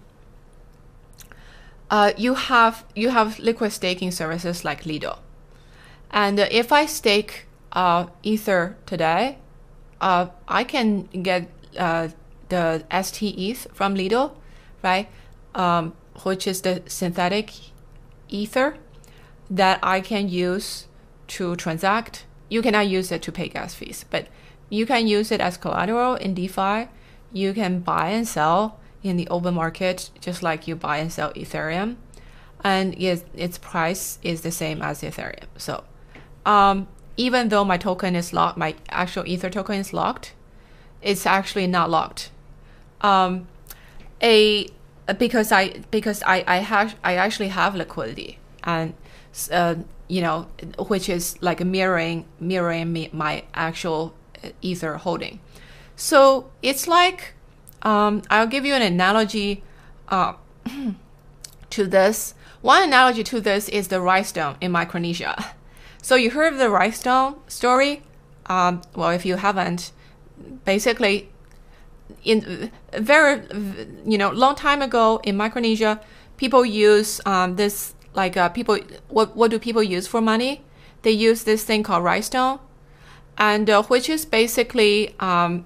[1.90, 5.18] uh, you have you have liquid staking services like Lido,
[6.10, 9.38] and uh, if I stake uh, Ether today,
[10.00, 12.08] uh, I can get uh,
[12.50, 14.36] the ST ETH from Lido,
[14.82, 15.08] right?
[15.54, 17.52] Um, which is the synthetic
[18.28, 18.76] ether
[19.48, 20.86] that I can use
[21.28, 22.26] to transact.
[22.48, 24.26] You cannot use it to pay gas fees, but
[24.68, 26.88] you can use it as collateral in DeFi.
[27.32, 31.32] You can buy and sell in the open market just like you buy and sell
[31.32, 31.96] Ethereum.
[32.62, 35.46] And its, its price is the same as Ethereum.
[35.56, 35.84] So
[36.44, 40.34] um, even though my token is locked, my actual Ether token is locked,
[41.02, 42.30] it's actually not locked.
[43.00, 43.48] Um,
[44.22, 44.66] a
[45.18, 48.94] because I because I I have I actually have liquidity and
[49.50, 49.76] uh,
[50.08, 55.40] you know which is like mirroring mirroring me, my actual uh, Ether holding.
[55.96, 57.34] So it's like
[57.82, 59.62] um, I'll give you an analogy
[60.08, 60.34] uh,
[61.70, 62.34] to this.
[62.60, 65.54] One analogy to this is the Rai stone in Micronesia.
[66.02, 68.02] So you heard of the Rai stone story?
[68.46, 69.92] Um, well, if you haven't,
[70.64, 71.30] basically,
[72.24, 73.42] in very
[74.04, 76.00] you know long time ago in Micronesia,
[76.36, 78.78] people use um, this like uh, people
[79.08, 80.62] what what do people use for money?
[81.02, 82.60] They use this thing called Rai stone,
[83.38, 85.64] and uh, which is basically um,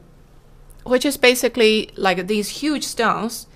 [0.85, 3.47] which is basically like these huge stones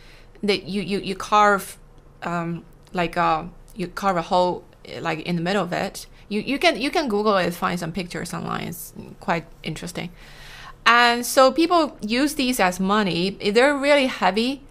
[0.42, 1.78] that you you you carve
[2.22, 4.64] um, like uh, you carve a hole
[5.00, 7.92] like in the middle of it you, you can you can Google it, find some
[7.92, 8.68] pictures online.
[8.68, 10.10] It's quite interesting.
[10.88, 13.30] And so people use these as money.
[13.30, 14.62] They're really heavy,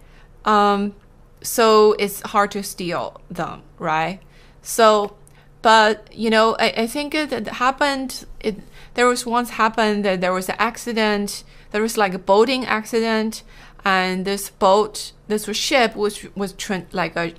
[0.44, 0.96] um,
[1.42, 4.18] so it's hard to steal them, right?
[4.60, 5.16] So,
[5.62, 8.26] but you know, I, I think it, happened.
[8.40, 8.56] It
[8.94, 11.44] there was once happened that there was an accident.
[11.70, 13.44] There was like a boating accident,
[13.84, 16.52] and this boat, this was ship was was
[16.90, 17.32] like a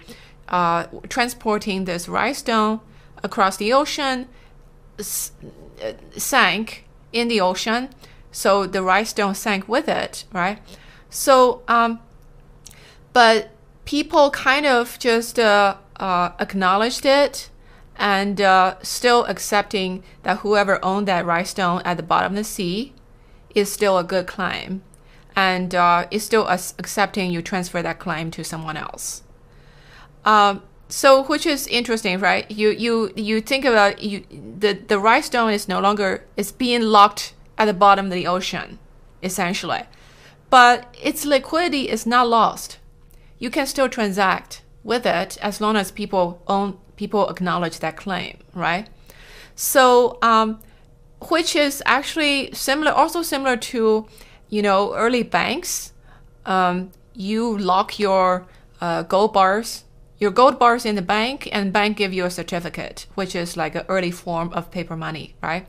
[0.47, 2.79] uh, transporting this Rai stone
[3.21, 4.29] across the ocean
[6.17, 7.89] sank in the ocean.
[8.31, 10.59] So the Rai stone sank with it, right?
[11.09, 11.99] So, um,
[13.13, 13.51] but
[13.85, 17.49] people kind of just uh, uh, acknowledged it
[17.95, 22.43] and uh, still accepting that whoever owned that Rai stone at the bottom of the
[22.43, 22.93] sea
[23.55, 24.83] is still a good claim
[25.35, 29.23] and uh, is still accepting you transfer that claim to someone else.
[30.23, 32.49] Um, so, which is interesting, right?
[32.49, 34.23] You you you think about you
[34.59, 38.79] the the rhinestone is no longer is being locked at the bottom of the ocean,
[39.21, 39.83] essentially,
[40.49, 42.79] but its liquidity is not lost.
[43.37, 48.37] You can still transact with it as long as people own people acknowledge that claim,
[48.53, 48.89] right?
[49.55, 50.59] So, um,
[51.29, 54.07] which is actually similar, also similar to,
[54.49, 55.93] you know, early banks.
[56.45, 58.47] Um, you lock your
[58.81, 59.83] uh, gold bars,
[60.17, 63.75] your gold bars in the bank, and bank give you a certificate, which is like
[63.75, 65.67] an early form of paper money, right?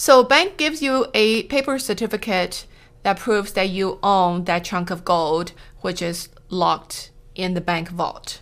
[0.00, 2.64] So bank gives you a paper certificate
[3.02, 7.90] that proves that you own that chunk of gold, which is locked in the bank
[7.90, 8.40] vault.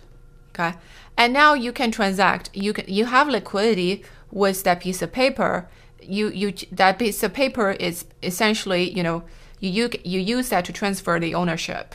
[0.51, 0.77] Okay.
[1.17, 2.49] And now you can transact.
[2.53, 5.67] You can you have liquidity with that piece of paper.
[6.01, 9.23] You you that piece of paper is essentially you know
[9.59, 11.93] you you, you use that to transfer the ownership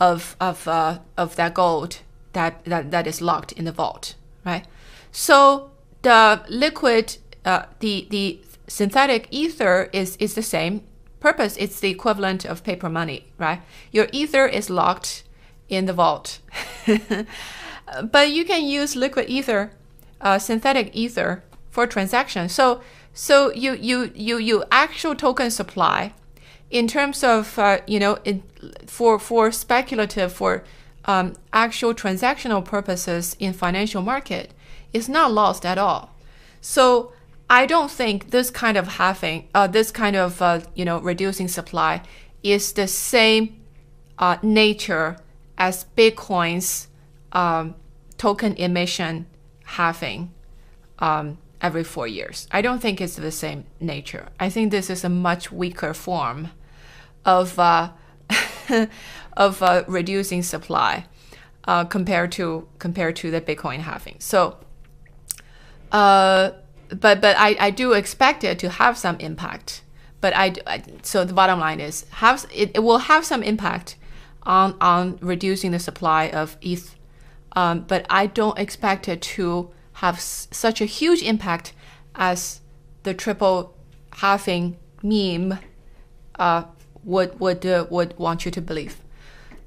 [0.00, 1.98] of of uh, of that gold
[2.32, 4.66] that, that that is locked in the vault, right?
[5.12, 5.70] So
[6.02, 10.82] the liquid uh, the the synthetic ether is is the same
[11.20, 11.56] purpose.
[11.56, 13.60] It's the equivalent of paper money, right?
[13.92, 15.24] Your ether is locked
[15.68, 16.38] in the vault.
[16.86, 19.70] but you can use liquid ether,
[20.20, 22.52] uh, synthetic ether for transactions.
[22.52, 22.80] So
[23.12, 26.12] so you you you you actual token supply
[26.70, 28.42] in terms of uh, you know in,
[28.86, 30.64] for for speculative for
[31.04, 34.52] um, actual transactional purposes in financial market
[34.92, 36.10] is not lost at all.
[36.60, 37.12] So
[37.48, 41.48] I don't think this kind of halving, uh, this kind of uh, you know reducing
[41.48, 42.02] supply
[42.42, 43.60] is the same
[44.18, 45.16] uh, nature
[45.58, 46.88] as Bitcoin's
[47.32, 47.74] um,
[48.16, 49.26] token emission
[49.64, 50.32] halving
[50.98, 52.46] um, every four years.
[52.50, 54.28] I don't think it's the same nature.
[54.38, 56.50] I think this is a much weaker form
[57.24, 57.90] of uh,
[59.36, 61.06] of uh, reducing supply
[61.66, 64.16] uh, compared to compared to the Bitcoin halving.
[64.18, 64.58] So,
[65.92, 66.50] uh,
[66.88, 69.82] but but I, I do expect it to have some impact.
[70.20, 73.96] But I, I so the bottom line is have it, it will have some impact
[74.44, 76.94] on on reducing the supply of ETH
[77.54, 81.72] um, but I don't expect it to have such a huge impact
[82.14, 82.60] as
[83.04, 83.74] the triple
[84.14, 85.58] halving meme
[86.38, 86.64] uh,
[87.04, 89.03] would would uh, would want you to believe.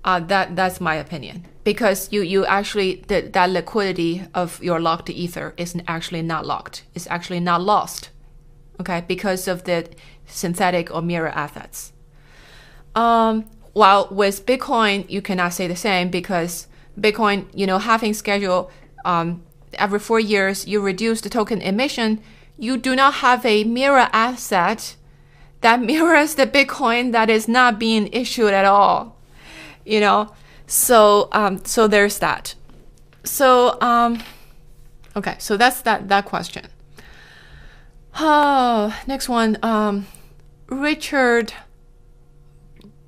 [0.07, 5.09] Uh, that that's my opinion because you you actually the, that liquidity of your locked
[5.09, 6.83] ether is actually not locked.
[6.95, 8.09] It's actually not lost.
[8.79, 9.89] Okay, because of the
[10.25, 11.91] synthetic or mirror assets.
[12.95, 18.71] Um, while with Bitcoin, you cannot say the same because Bitcoin, you know, halving schedule
[19.03, 19.43] um,
[19.73, 22.21] every four years, you reduce the token emission.
[22.57, 24.95] You do not have a mirror asset
[25.59, 29.16] that mirrors the Bitcoin that is not being issued at all.
[29.87, 30.33] You know,
[30.67, 32.55] so um, so there's that.
[33.23, 34.21] So um,
[35.15, 36.65] okay, so that's that that question.
[38.19, 39.57] Oh, next one.
[39.63, 40.07] Um,
[40.67, 41.53] Richard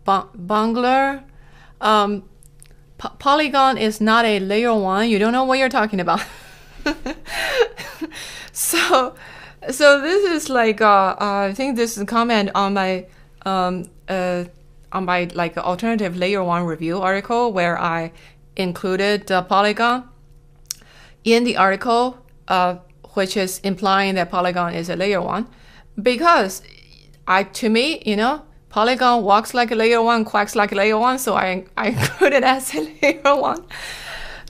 [0.06, 1.24] Bungler.
[1.82, 2.24] Um,
[2.98, 5.10] Polygon is not a layer one.
[5.10, 6.22] You don't know what you're talking about.
[8.52, 9.16] so,
[9.70, 13.06] so this is like uh, uh, I think this is a comment on my
[13.46, 14.46] um, uh,
[14.92, 18.12] on my like alternative layer one review article where I
[18.56, 20.10] included the Polygon
[21.24, 22.18] in the article,
[22.48, 22.78] uh,
[23.14, 25.48] which is implying that Polygon is a layer one,
[26.02, 26.62] because
[27.28, 30.98] I to me you know Polygon walks like a layer one, quacks like a layer
[30.98, 33.66] one, so I, I include it as a layer one.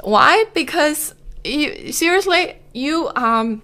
[0.03, 0.45] Why?
[0.53, 3.61] Because you, seriously, you um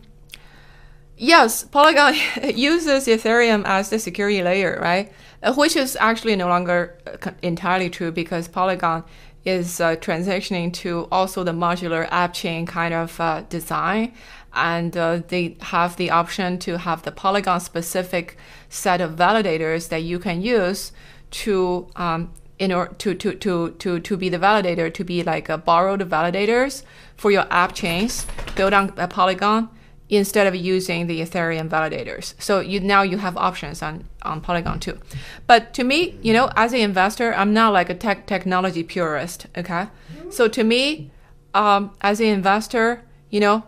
[1.18, 2.16] yes, Polygon
[2.56, 5.12] uses Ethereum as the security layer, right?
[5.44, 9.04] Uh, which is actually no longer uh, entirely true because Polygon
[9.44, 14.14] is uh, transitioning to also the modular app chain kind of uh, design.
[14.54, 18.38] And uh, they have the option to have the Polygon specific
[18.70, 20.92] set of validators that you can use
[21.32, 25.50] to um, in order to, to, to, to, to be the validator, to be like
[25.50, 26.84] a borrowed validators
[27.18, 28.26] for your app chains.
[28.56, 29.70] Built on Polygon
[30.10, 32.36] instead of using the Ethereum validators.
[32.40, 35.00] So you now you have options on, on Polygon too.
[35.48, 39.48] But to me, you know, as an investor, I'm not like a tech technology purist.
[39.58, 39.88] Okay.
[40.30, 41.12] So to me,
[41.54, 43.64] um, as an investor, you know,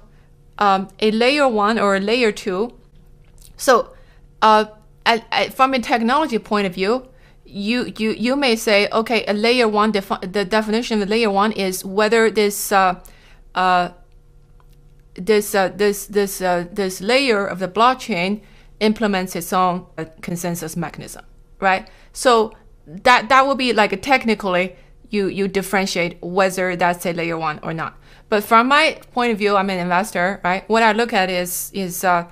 [0.59, 2.73] um, a layer one or a layer two.
[3.55, 3.93] So,
[4.41, 4.65] uh,
[5.05, 7.07] at, at, from a technology point of view,
[7.45, 11.53] you, you, you may say, okay, a layer one, defi- the definition of layer one
[11.53, 12.99] is whether this uh,
[13.55, 13.89] uh,
[15.18, 18.41] this uh, this this uh, this layer of the blockchain
[18.80, 21.26] implements its own uh, consensus mechanism,
[21.59, 21.89] right?
[22.13, 22.53] So
[22.86, 24.76] that that would be like technically
[25.09, 27.97] you you differentiate whether that's a layer one or not.
[28.30, 30.68] But from my point of view, I'm an investor, right?
[30.70, 32.28] What I look at is is uh,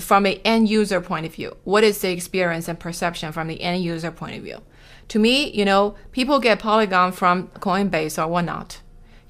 [0.00, 1.56] from an end user point of view.
[1.64, 4.60] What is the experience and perception from the end user point of view?
[5.08, 8.80] To me, you know, people get Polygon from Coinbase or whatnot.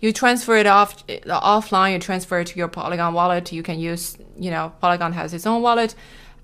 [0.00, 1.92] You transfer it off offline.
[1.92, 3.52] You transfer it to your Polygon wallet.
[3.52, 5.94] You can use, you know, Polygon has its own wallet,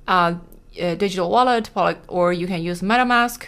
[0.08, 0.34] uh,
[0.74, 1.70] digital wallet,
[2.08, 3.46] or you can use MetaMask,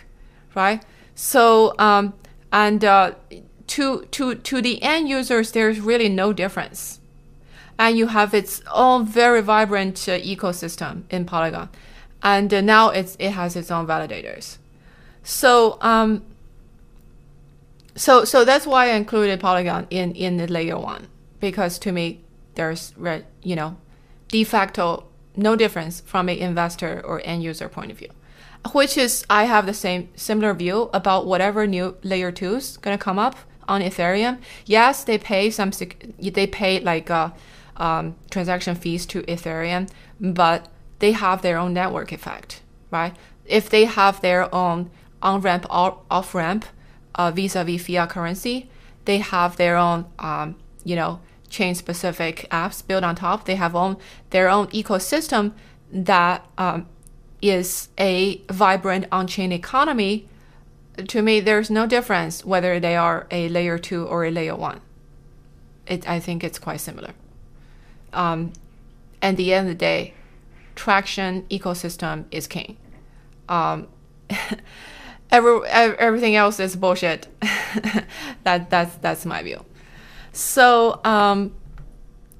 [0.54, 0.84] right?
[1.14, 2.14] So, um,
[2.52, 3.12] and uh,
[3.66, 7.00] to to to the end users, there's really no difference,
[7.78, 11.68] and you have its own very vibrant uh, ecosystem in Polygon,
[12.22, 14.58] and uh, now it's it has its own validators.
[15.24, 16.22] So um,
[17.96, 21.08] so so that's why I included Polygon in in the layer one
[21.40, 22.24] because to me
[22.54, 22.92] there's
[23.42, 23.76] you know
[24.28, 25.04] de facto
[25.36, 28.10] no difference from an investor or end user point of view
[28.72, 33.18] which is I have the same similar view about whatever new layer twos gonna come
[33.18, 33.36] up
[33.68, 34.38] on Ethereum.
[34.64, 35.70] Yes, they pay some
[36.18, 37.30] they pay like uh,
[37.76, 39.88] um, transaction fees to Ethereum,
[40.20, 40.68] but
[40.98, 43.14] they have their own network effect, right?
[43.44, 44.90] If they have their own
[45.22, 46.66] on ramp or off ramp
[47.16, 48.68] uh, vis-a-vis fiat currency,
[49.04, 53.44] they have their own um, you know chain specific apps built on top.
[53.44, 53.96] They have own
[54.30, 55.52] their own ecosystem
[55.92, 56.86] that um,
[57.40, 60.26] is a vibrant on-chain economy,
[61.08, 64.80] to me, there's no difference whether they are a layer two or a layer one.
[65.86, 67.12] It, I think it's quite similar.
[68.12, 68.52] Um,
[69.20, 70.14] at the end of the day,
[70.74, 72.76] traction ecosystem is king.
[73.48, 73.88] Um,
[75.30, 77.28] every, everything else is bullshit.
[78.44, 79.64] that that's that's my view.
[80.32, 81.54] So um,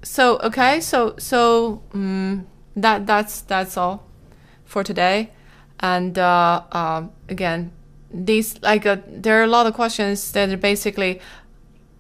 [0.03, 4.07] so okay, so so um, that that's that's all
[4.65, 5.31] for today.
[5.81, 7.73] And uh, um, again,
[8.13, 11.21] these like uh, there are a lot of questions that are basically,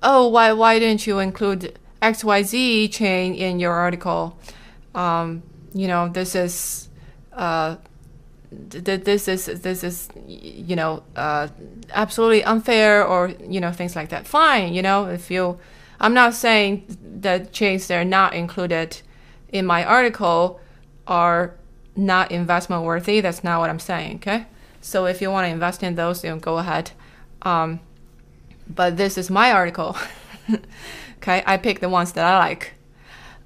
[0.03, 4.39] oh, why why didn't you include X Y Z chain in your article?
[4.95, 6.89] Um, you know, this is.
[7.33, 7.77] Uh,
[8.69, 11.49] this is this is you know uh,
[11.93, 14.27] absolutely unfair or you know things like that.
[14.27, 15.59] Fine, you know if you,
[16.01, 19.01] I'm not saying that chains that are not included
[19.51, 20.61] in my article
[21.07, 21.55] are
[21.97, 23.21] not investment worthy.
[23.21, 24.17] That's not what I'm saying.
[24.17, 24.47] Okay.
[24.81, 26.93] So if you want to invest in those, then go ahead.
[27.43, 27.81] Um,
[28.69, 29.97] but this is my article.
[31.17, 31.43] okay.
[31.47, 32.75] I pick the ones that I like.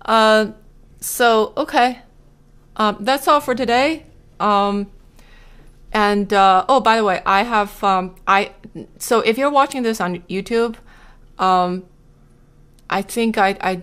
[0.04, 0.52] Uh,
[1.00, 2.00] so, okay.
[2.76, 4.06] Um, that's all for today.
[4.38, 4.90] Um,
[5.92, 8.52] and uh, oh, by the way, I have um, I
[8.98, 10.76] so if you're watching this on YouTube,
[11.38, 11.84] um,
[12.88, 13.82] I think I I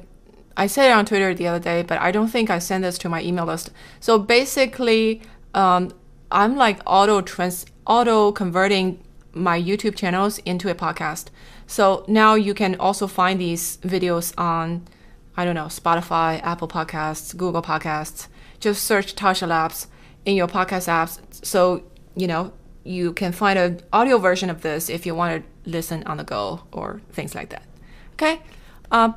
[0.55, 2.97] I said it on Twitter the other day, but I don't think I sent this
[2.99, 3.72] to my email list.
[3.99, 5.22] So basically,
[5.53, 5.91] um,
[6.32, 9.03] I'm like auto trans auto converting
[9.34, 11.28] my YouTube channels into a podcast.
[11.68, 14.88] So now you can also find these videos on,
[15.36, 18.28] I don't know, Spotify, Apple Podcasts, Google Podcasts.
[18.60, 19.88] Just search Tascha Labs
[20.26, 21.20] in your podcast apps.
[21.45, 21.84] So,
[22.18, 22.51] you know,
[22.84, 26.24] you can find an audio version of this if you want to listen on the
[26.24, 27.63] go or things like that.
[28.13, 28.41] Okay?
[28.91, 29.15] Um,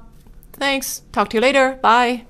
[0.61, 1.03] Thanks.
[1.13, 1.79] Talk to you later.
[1.81, 2.27] Bye.